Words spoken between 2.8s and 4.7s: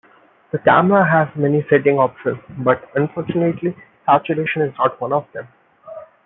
unfortunately, saturation